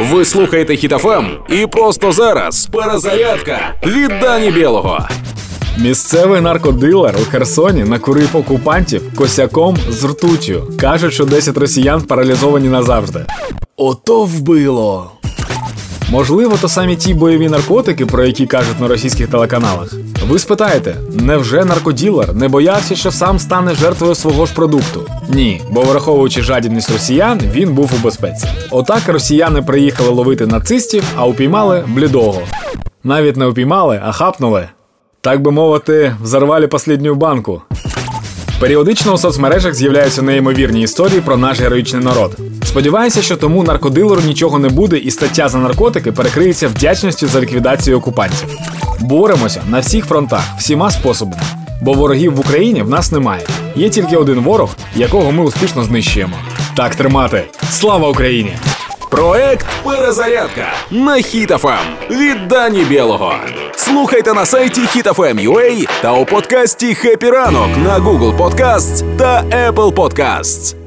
[0.00, 5.08] Ви слухаєте Хітофем і просто зараз перезарядка від Дані Білого.
[5.78, 10.72] Місцевий наркодилер у Херсоні накурив окупантів косяком з ртуттю.
[10.80, 13.24] Кажуть, що 10 росіян паралізовані назавжди.
[13.76, 15.12] Ото вбило.
[16.10, 19.94] Можливо, то самі ті бойові наркотики, про які кажуть на російських телеканалах.
[20.28, 25.02] Ви спитаєте, невже наркоділер не боявся, що сам стане жертвою свого ж продукту?
[25.28, 28.46] Ні, бо враховуючи жадібність росіян, він був у безпеці.
[28.70, 32.42] Отак росіяни приїхали ловити нацистів, а упіймали блідого.
[33.04, 34.68] Навіть не упіймали, а хапнули.
[35.20, 37.62] Так би мовити, взорвали последню банку.
[38.60, 42.36] Періодично у соцмережах з'являються неймовірні історії про наш героїчний народ.
[42.70, 47.98] Сподіваюся, що тому наркодилеру нічого не буде, і стаття за наркотики перекриється вдячністю за ліквідацію
[47.98, 48.48] окупантів.
[49.00, 51.42] Боремося на всіх фронтах, всіма способами.
[51.80, 53.46] Бо ворогів в Україні в нас немає.
[53.76, 56.36] Є тільки один ворог, якого ми успішно знищуємо.
[56.76, 57.44] Так тримати.
[57.70, 58.52] Слава Україні!
[59.10, 61.78] Проект Перезарядка на Хітофем
[62.10, 63.34] від Дані Білого.
[63.76, 70.79] Слухайте на сайті HitFM.ua та у подкасті «Хеппі ранок» на Google Podcasts та Apple Podcasts.